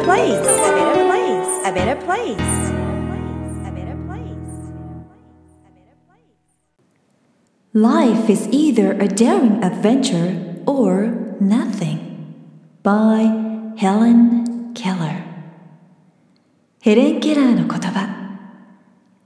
[0.00, 0.46] better place.
[0.46, 1.60] A better place.
[1.64, 2.70] A better place.
[3.66, 3.72] A
[5.70, 6.40] better place.
[7.74, 11.98] Life is either a daring adventure or nothing
[12.82, 15.26] by Helen Keller
[16.82, 18.08] ヘレン・ケラーの言葉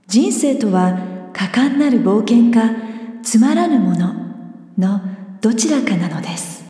[0.07, 2.75] 人生とは果敢なる冒険か
[3.23, 4.13] つまらぬもの
[4.77, 5.01] の
[5.39, 6.64] どちらかなのです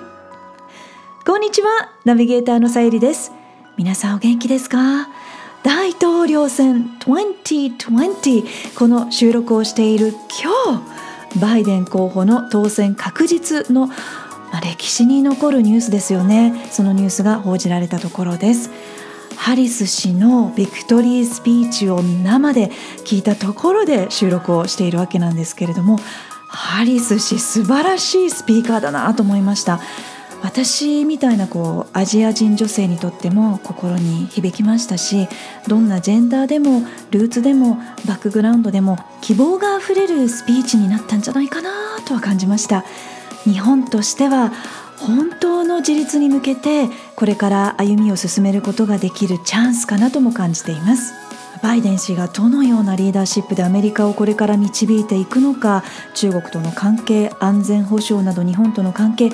[1.26, 3.32] こんにちはナビゲーターのさゆりです。
[3.78, 5.08] 皆さんお元気ですか？
[5.64, 10.80] 大統領選2020この収録をしている今
[11.34, 13.96] 日バイデン候補の当選確実の、ま
[14.54, 16.68] あ、歴史に残るニュースですよね。
[16.72, 18.70] そのニュースが報じられたところです。
[19.38, 22.70] ハリス氏のビクトリースピーチを生で
[23.06, 25.98] 聞いたところで収録をしているわけなんですけれども
[26.48, 29.80] ハリス氏素晴らしいスピーカーだなと思いました。
[30.44, 35.28] 私みたいなこうアジア人女性にとっても心に響きましたし
[35.68, 36.82] どんなジェンダーでも
[37.12, 37.76] ルーツでも
[38.08, 41.70] バックグラウンドでも希望があふれるスピーチになったんじゃないかな
[42.06, 42.84] とは感じました。
[43.44, 44.52] 日本としては
[45.00, 51.31] 本当の自立に向けてこれから歩みを進めることができるチャンスかなとも感じています。
[51.62, 55.84] バイデン氏がどのようなリーダーシップでアメリカをこれから導いていくのか
[56.16, 59.32] 中国との関係安全保障など日本との関係引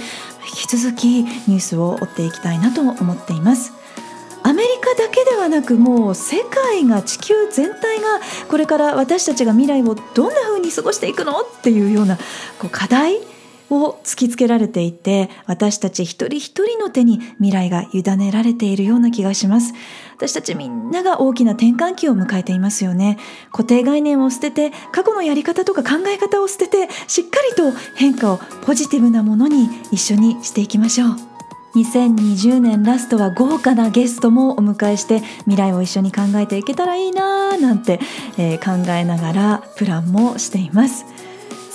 [0.68, 3.74] き続きニュースを追っていきたいなと思っています。
[4.44, 11.42] アメリカだけではなくもう世界が地球全体がこれから私たちが未来をどんな風に過ごしていくの？
[11.42, 12.18] っていうような
[12.58, 13.18] こう課題
[13.69, 19.73] を突きつけられていて私たち一人一人の手に未来が委ねられているような気がします。
[20.16, 23.17] 私たちみんなが大きな転換期を迎えていますよね。
[23.51, 31.38] 固定概念を捨てて過去のやり方とか考え方を捨ててしっかりと変化をポジティブなものに一緒にしていきましょう。
[31.75, 37.99] 2020年ラストは豪華なゲストもお迎えして未来を一緒に考えていけたらいいなーなんて、
[38.38, 41.05] えー、考えながらプランもしています。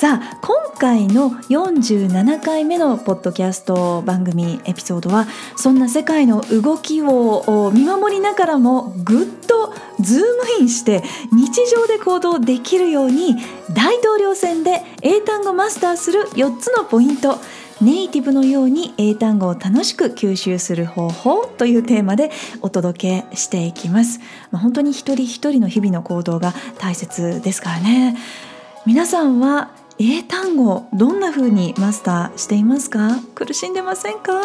[0.03, 10.25] さあ今回の47回目のポッドキャスト番組エピソードはそんな世界の動きを見守りながらもぐっとズーム
[10.63, 13.37] インして日常で行動できるように
[13.73, 17.39] 大統領選で英単語マスターする4つのポイント
[17.81, 24.19] ネイティブのように英単語を楽しく吸収する方法というテーマでお届けしていきます。
[24.51, 28.17] まあ、本当に一人一人の日々の行動が大切ですからね。
[28.85, 33.21] 皆さんは英単語どんな風にマスターしていますか？
[33.35, 34.41] 苦しんでませんか？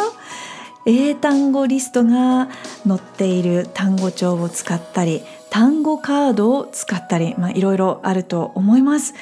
[0.85, 2.47] 英単語リストが
[2.87, 9.13] 載っている単語帳を使ったり単語カードを使ったり、まあ、いろいろあると思います。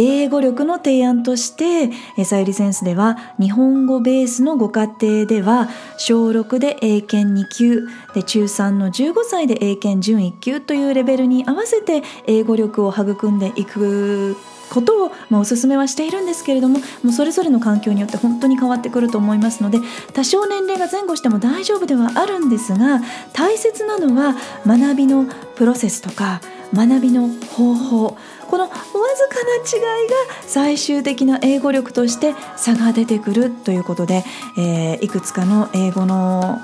[0.00, 1.90] 英語力の提案として
[2.24, 5.68] さゆりセンスでは日本語ベースのご家庭では
[5.98, 14.36] 小6で英検2級で中3の15歳で英検準1級というレベルに合わせて英語力を育んでいく
[14.68, 19.78] ことを、まあ、おすすめはしているんですけれどももうそれぞれの環境によって本当に変わってくると思いますので
[20.12, 23.00] 多少年齢が前後しても大丈夫ではあるんですが
[23.32, 24.34] 大切なのは
[24.66, 25.26] 学びの
[25.56, 26.40] プロセスとか
[26.74, 28.16] 学びの方法
[28.48, 34.24] このわずかな違いが最終的な英語力として差が出てくるということで、
[34.56, 36.58] えー、いくつかの英語の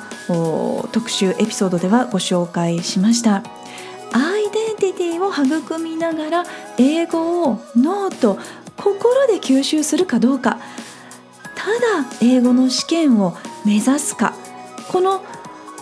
[0.93, 3.43] 特集エピソードではご紹介しました。
[5.19, 6.44] ィを育みながら
[6.78, 8.38] 英語を脳と
[8.76, 10.58] 心で吸収するかどうか
[11.55, 11.70] た
[12.02, 14.34] だ英語の試験を目指すか
[14.90, 15.25] この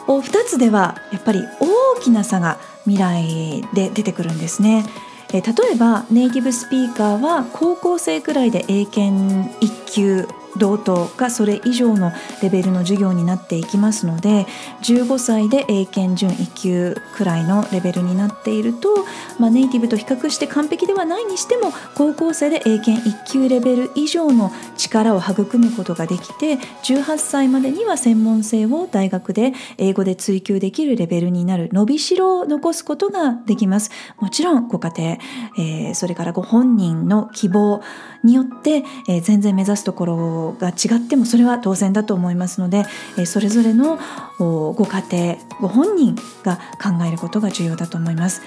[0.06, 4.84] 2つではやっぱり大きな差が未来で出てくるんですね。
[5.32, 5.40] 例
[5.72, 12.12] えばネイティブスピーカーは高校生くらいで英検1級同等かそれ以上の
[12.42, 14.46] レベルの授業になっていきますので
[14.82, 19.04] 15歳で英検準1級くらいのレベルになっていると、
[19.38, 33.90] まあ、ネイティブと比較して完璧ではないにしても高校生で英検1級レベル以上の力を育むことができて18歳までには専門性を大学で英語で追求できるレベルになる伸びしろを残すことができます。
[34.18, 35.10] もちろんご家庭、
[35.58, 37.82] えー、それからご本人の希望
[38.24, 42.84] によって、えー、全然目指すところが違ってもそれは当然だと思いますので、
[43.16, 43.98] えー、それぞれの
[44.38, 48.42] ご家庭ご本人が考えることが重要だと思います。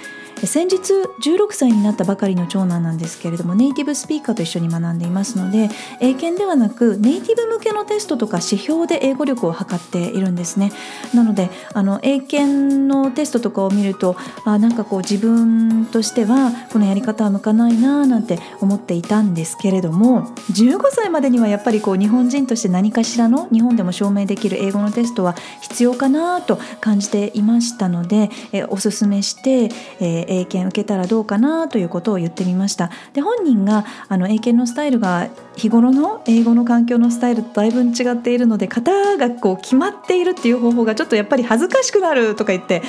[0.46, 0.78] 先日
[1.22, 5.70] 16歳になったばかりの長男なんですけれどもネイティブスピーカーと一緒に学んでいますので
[6.00, 10.72] 英検ではなくネイティブ向けのテストとか指標で英語力を測っているんですね。
[11.14, 14.16] なのであの英検のテストとかを見ると
[14.46, 29.70] あなんかこう自分としてはこのやり方は向かないななんて思っていたんですけれども15歳までにはやっぱりこう日本人として何かしらの日本でも証明できる英語のテストは必要かなと感じていましたのでえおすすめして、
[30.00, 32.92] えー、英検受けたらどうかなということを言ってみました。
[33.14, 42.82] で本人があの英検のスタイルが日頃の英語の環境のスタイルとだいぶ違っているので型がこう決まっているっていう方法がちょっとやっぱり恥ずかしくなるとか言って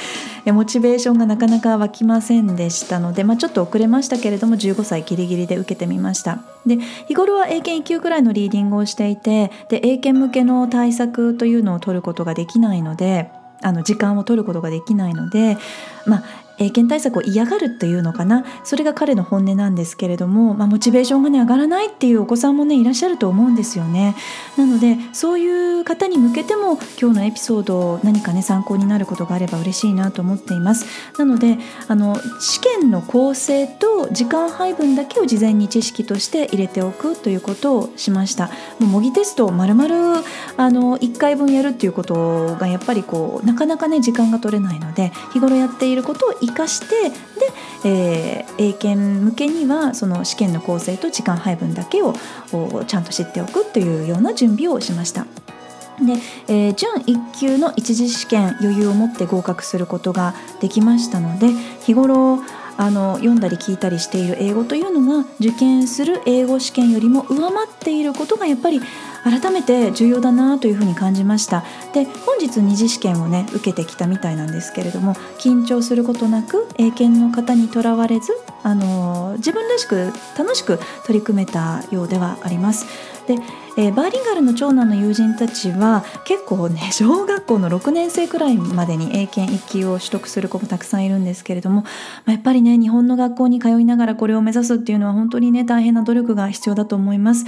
[0.47, 6.41] モチベーションがなかなか湧きませんでしたので、まあ、ちょっと遅れましたけれども15歳ギリギリで受けてみました。
[6.67, 13.31] で日頃は英検1級くらいのリーディングをしていてで英検向けの対策というのを取ることができないので
[13.63, 15.57] あの時間を取ることができないので、
[16.07, 16.25] まあ、
[16.59, 18.45] 英検対策を嫌がるというのかな。
[18.65, 24.17] それが彼の本音なんですけれども、まあ、モチベーションがね上がらないっていうお子さんもねいらっしゃると思うんですよね。
[24.57, 30.87] なのでそういう方に向けても今日のエピソード何かね参考になることがあれば嬉しいなと思っています。
[31.19, 31.59] なので
[31.89, 38.47] あの試験の構成と時間配分だけを事前に知識として入れておくということをしました。
[38.79, 40.23] もう模擬テストを丸々
[40.57, 47.17] あの1回分やるっていうことがやっぱりこうなかなかね時間が取れないので日頃やっていることを生かしてで、
[47.85, 52.15] えー、英検向けにはその試験の構成と時間配分だけを
[52.87, 55.27] ちゃんと知っておくというような準備をしました。
[55.99, 56.13] で、
[56.49, 61.49] えー、準1級の一次試験余裕を持って合格することができましたので
[61.81, 62.41] 日頃
[62.77, 68.81] あの読んだり聞いたりしている英語というのが受験する英語試験よりも上回っていることがやっぱり
[69.25, 71.65] 改めて重要だなというふうに感じました。
[71.93, 78.33] で本日二次試験をね受けてきたみたいなんですけれども緊張することなく英検の方にとらわれず
[78.63, 82.87] あの自分らしく楽しく取り組めたようではあります。
[83.27, 83.35] で、
[83.77, 91.85] えー、バーリンガルの長男の友人たちは結構ね 小学校の6年生くらいまでに英検1級を取得する子もたくさんいるんですけれども、ま
[92.29, 97.45] あ、やっぱりね日本の学校に通いながらこれを目指すっていうのは本当にね大変な努力が必要だと思います。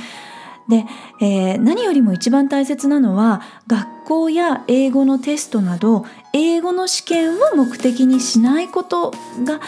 [0.69, 0.84] で、
[1.20, 6.04] えー、何よりも一番大切なのは学校や英語のテストなど
[6.34, 9.12] 英語の試験を目的にしないこと
[9.44, 9.60] が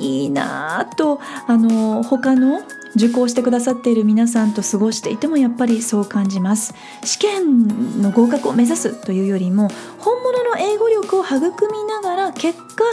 [0.00, 2.60] いいなとあの他の
[2.96, 9.68] 受講してくださっている皆さんと過ごしていてもやっぱりそう感じます試験の合格を目指すというよりも
[9.98, 11.38] 本物の英語力を育
[11.72, 12.84] みながら結果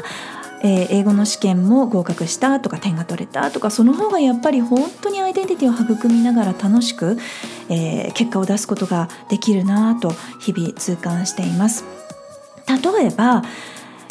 [0.63, 7.17] えー、英語の試験も合格したとか点が取れたとかその方がやっぱり本当にアイデンティティを育みながら楽しく、
[7.69, 10.09] えー、結果を出すことができるなと
[10.39, 11.85] 日々痛感しています。
[12.67, 13.43] 例えば、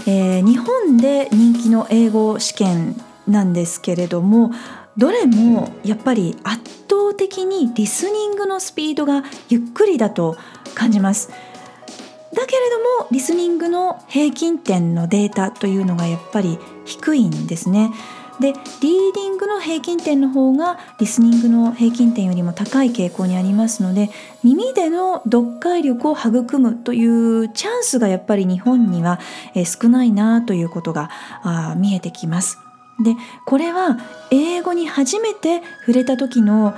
[0.06, 4.52] えー、日本で人気の英語試験なんですけれども
[4.96, 6.58] どれもやっぱり圧
[6.88, 10.36] 倒的にリスニングのスピードがゆっくりだと
[10.74, 11.30] 感じます。
[12.32, 17.92] だけれどもリスニングの平均点のデータというのがやっぱり低いんですね。
[18.40, 24.10] でリーディングの平均点の方がリスニングの平均点よりも高い傾向にありますので
[24.42, 29.20] 耳での読解力を育むというチャンスがやっぱり日本には
[29.64, 31.10] 少ないなということが
[31.76, 32.63] 見えてきます。
[33.00, 33.98] でこれは
[34.30, 36.74] 英語に初めて触れた時の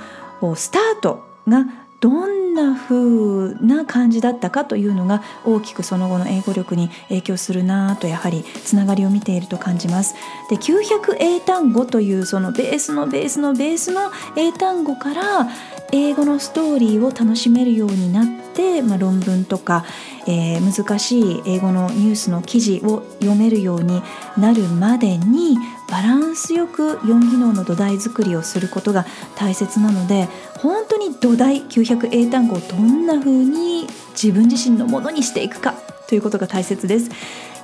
[0.55, 1.65] スタートが
[1.99, 10.13] どんな風な感じだったかというのが大きくその後の英語力に影響するなとやはりつながりを見ていると感じます。
[10.49, 15.47] で900英単語というそのベースのベースのベースの英単語から
[15.91, 19.85] 英語のストーリーを楽しめるようになって、まあ、論文とか、
[20.27, 24.01] えー、難しい英語のニュースの記事を読めるように
[24.37, 25.57] なるまでに
[25.89, 30.27] バランスよく4技能の土台作りをすることが大切なので
[30.59, 35.73] 本当に土台900英単語をどんな風に自分自身のものにしていくか
[36.09, 37.09] ということが大切です。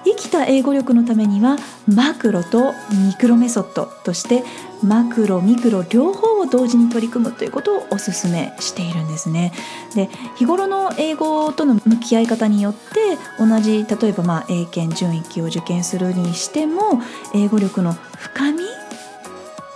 [0.06, 2.74] 生きた英語力のためにはマクロと
[3.08, 4.44] ミクロメソッドとして
[4.83, 9.53] マクロミクロ両方を同時に取り組むということをお勧めしているんですね。
[9.95, 17.01] で日頃の英語との向き合い方によって同じ例えばまあ英検準1級を受験するにしても
[17.33, 18.59] 英語力の深み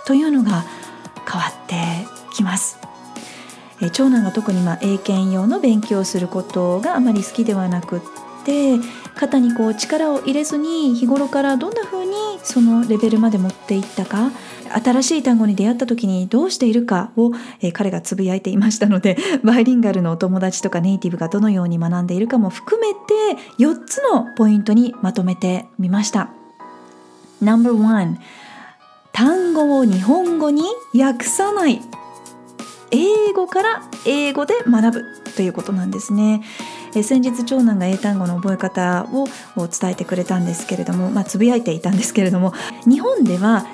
[0.06, 0.64] というのが
[1.30, 1.74] 変わって
[2.34, 2.78] きます。
[3.80, 8.00] え長男が特にまあ英検用の勉強をすることがあまり好きではなくっ
[8.44, 8.76] て
[9.14, 12.12] 肩にこう力を入れずに日頃からどんな風に
[12.42, 14.30] そのレベルまで持っていったか
[14.72, 26.30] 新しい単語に出会った時にどうしているかを、えー、彼がつぶやいていましたので バイリンガルのお友達とかネイティブがどのように学んでいるかも含めて4つのポイントにまとめてみました。
[27.40, 28.16] No.1
[29.12, 30.62] 単語を日本語に
[30.94, 31.80] 訳さない
[32.90, 35.04] 英語から英語で学ぶ
[35.36, 36.42] ということなんですね。
[36.94, 42.52] え先日長男が英単語の覚え方を伝えてくれたんですけれども、まあ、つぶやいていたんですけれども
[42.86, 43.66] 日本では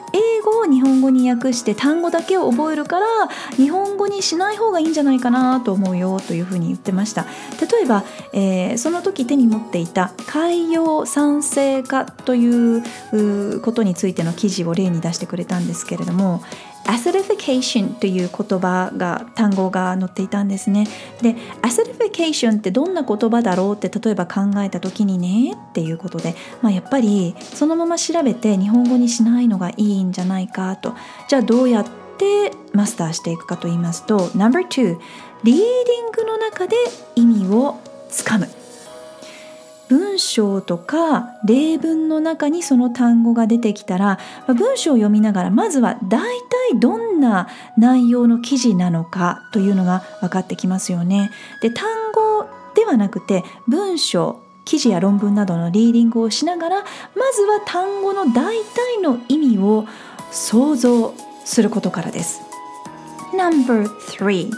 [0.64, 3.06] を日本語に訳して単語だけを覚えるから
[3.56, 7.26] 日本語にしない方がいいんじゃないかなと思うよというふうに言ってました。
[7.60, 16.42] 例えば、えー、その時手に持っていた海洋酸性化ということについての記事を例に出してくれたんですけれども
[16.84, 20.86] acidification という言葉が単語が載っていたんですね。
[21.22, 30.94] で acidification ってどんな言葉だろうって例えば考えた時にねっていうことで、まあ、やっぱりそのまま調べて日本語にしないのがいいんじゃないかと。
[31.28, 31.86] じゃあどうやっ
[32.18, 34.98] てマスターしていくかと言いますと No.2
[35.42, 36.76] リーディングの中で
[37.16, 38.48] 意味をつかむ。
[39.88, 46.20] 文章とか例文の中にその単語が出てきたら文章を読みながらまずは大
[46.70, 51.30] 体どんな内容の記事なのかというのが分かってきますよね。
[51.60, 59.86] で単語ではなくて文章記事や論文などのリーディングをしながらまずは単語の大体の意味を
[60.30, 61.14] 想像
[61.44, 62.40] することからです。
[63.34, 64.50] No.3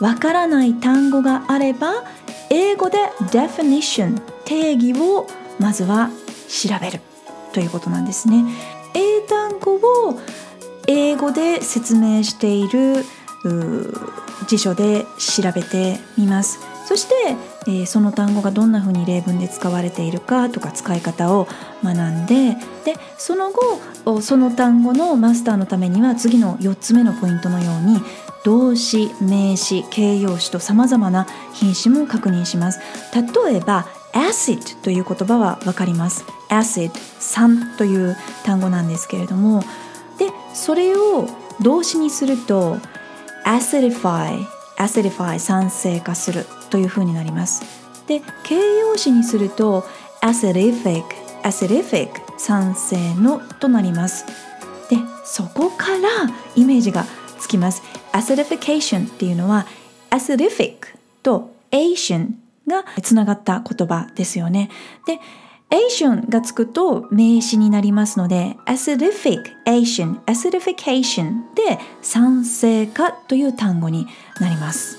[0.00, 2.04] わからない単語があれば
[2.50, 2.98] 英語で
[3.30, 5.26] definition 定義を
[5.58, 6.10] まずは
[6.48, 7.00] 調べる
[7.52, 8.44] ということなんですね。
[8.94, 10.18] 英単語を
[10.88, 13.04] 英語で説明している
[14.48, 16.58] 辞書で調べてみます。
[16.90, 17.14] そして、
[17.68, 21.46] えー、その単語がどんなふうに例文で使われているかとか使い方を
[21.84, 28.00] 学んででその後その単語のマスターのためには次の4つ目のポイントのように
[28.44, 32.80] 動詞名詞形容詞とさまざまな品詞も確認します。
[33.14, 36.24] 例えば acid という言葉は分かります。
[36.48, 39.62] acid 酸という単語なんですけれども。
[40.18, 41.28] でそれを
[41.62, 42.78] 動詞にすると
[43.44, 44.44] acidify
[44.76, 47.62] acidify 酸性化するというふうになります。
[48.06, 49.84] で形容詞にすると
[50.20, 51.04] acidific
[51.42, 54.24] acidific 酸性のとなります。
[54.88, 55.98] でそこから
[56.56, 57.04] イメージが
[57.50, 59.66] きます acidification っていうのは
[60.10, 60.76] acidific
[61.22, 62.32] と Asian
[62.66, 64.70] がつながった言葉ですよね。
[65.06, 65.18] で
[65.70, 74.06] Asian がつくと名詞になりますので acidific Asian acidification で酸性化という単語に
[74.40, 74.98] なります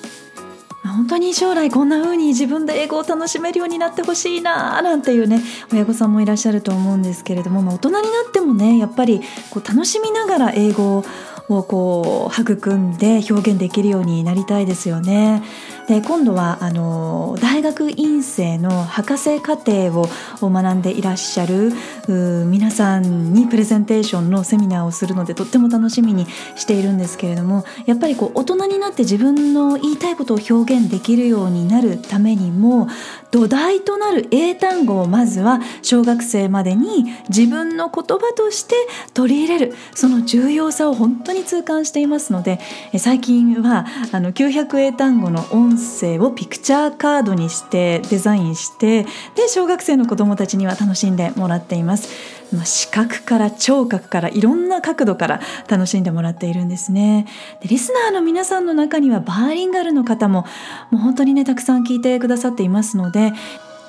[0.84, 5.42] 本当に将来こんな風に自分で英語を楽しめるようになってほしいななんていうね
[5.72, 11.06] 親御さんもいらっしゃると思うんですけれども、まあ、大人になってもねやっぱりこう楽しみながら英語を
[11.50, 15.44] をこう育んで表現できるようになりたいですよね。
[15.92, 20.08] で今度はあの大学院生の博士課程を
[20.42, 21.74] 学んでいらっしゃる
[22.08, 32.88] 皆さんにプレゼンテーションのセミナーをするのでとっても楽しみにしているんですけれどもやっぱりこう大人になって自分の言いたいことを表現できるようになるためにも
[33.32, 38.76] 土台となる英単語をまずは小学生までに自分の言葉として
[39.14, 42.62] 取り入れるその重要さを本当に痛感していますので
[42.98, 49.04] 最近はあの900英単語の音声をピクチャーカードにしてデザインして
[49.36, 52.42] で小学生の子どもたちには楽しんでもらっています。
[52.54, 57.26] まあ、視覚から聴覚からいろんな角度から楽しんでもらっているんですね
[57.62, 60.46] でリスナーの皆さんの中にはバーリンガルの方も
[60.90, 63.32] もう本当にねたくさん聞いてくださっていますので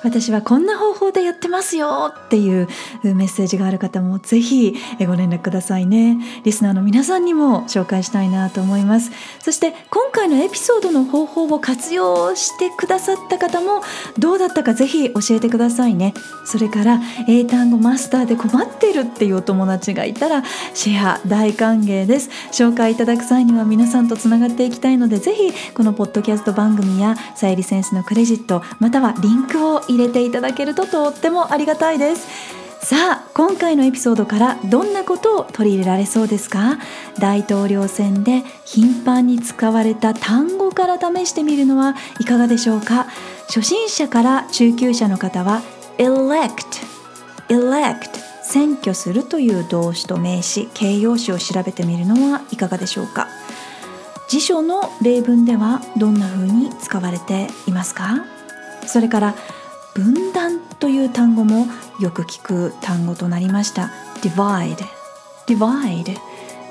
[0.03, 2.67] 私はこんな方法でやってますよっていう
[3.03, 4.75] メッセージがある方もぜひ
[5.07, 6.17] ご連絡くださいね。
[6.43, 9.11] リスナーの皆さんにも紹介したいなと思います。
[9.39, 13.81] そして今回のエピソードの方法を活用してくださった方も
[14.17, 16.13] どうだったかぜひ教えてくださいね。
[16.45, 20.43] それから英単語マスターで困ってるっていうお友達がいたら
[20.73, 22.29] シェア大歓迎です。
[22.51, 32.27] 紹介いただく際には皆さんとつながっていきたいのでぜひこのポッドキャスト番組やさゆりセンスのクレジットまたはリンクを入れていただけるととってもありがたいです。
[32.85, 36.79] さあ今回のエピソードからどんなことを取り入れられそうですか？
[37.17, 43.07] 大統領選で頻繁に使われた単語から試してみるのはいかがでしょうか？
[43.47, 45.61] 初心者から中級者の方は
[45.97, 46.85] elect
[47.47, 53.29] elect 選挙するという動詞と名詞形容詞を調べてみるのはいかがでしょうか？
[54.27, 58.25] 辞書の例文ではどんな風に使われていますか？
[58.85, 59.35] それから
[59.93, 61.67] 分断という単語も
[61.99, 63.91] よく聞く単語となりました。
[64.21, 64.77] divide
[65.47, 66.17] divide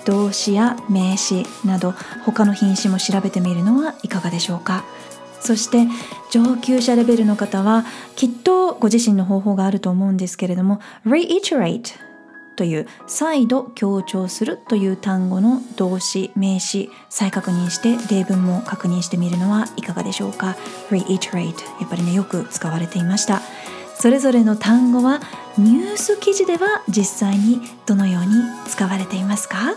[0.05, 4.85] 動詞や名詞など他の品種も調べてみるのはいかがでしょうか。
[5.41, 5.88] そして
[6.31, 11.95] 上級者レベルの方はきっとご自身の方法があると思うんですけれども reiterate
[12.56, 20.56] という再度強調するという単語の動詞名詞再確認して例文も確認してみるのはいかがでしょうか
[20.90, 21.47] ？reiterate
[21.80, 23.40] やっぱりねよく使われていました。
[23.99, 25.21] それぞれの単語は
[25.56, 28.30] ニュース記事では実際にどのように
[28.68, 29.75] 使われていますか？